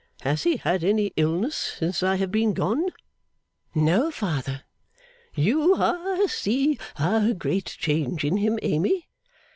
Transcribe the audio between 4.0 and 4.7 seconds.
father.'